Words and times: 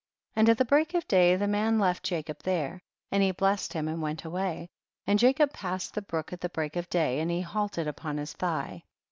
49. 0.33 0.41
And 0.41 0.49
at 0.49 0.57
the 0.57 0.65
break 0.65 0.95
of 0.95 1.07
day 1.07 1.35
the 1.35 1.47
man 1.47 1.77
left 1.77 2.01
Jacob 2.03 2.41
there, 2.41 2.81
and 3.11 3.21
he 3.21 3.29
blessed 3.29 3.73
him 3.73 3.87
and 3.87 4.01
went 4.01 4.25
away, 4.25 4.67
and 5.05 5.19
Jacob 5.19 5.53
pass 5.53 5.91
ed 5.91 5.93
the 5.93 6.01
brook 6.01 6.33
at 6.33 6.41
the 6.41 6.49
break 6.49 6.75
of 6.75 6.89
day, 6.89 7.19
and 7.19 7.29
he 7.29 7.41
halted 7.41 7.87
upon 7.87 8.17
his 8.17 8.33
thigh. 8.33 8.81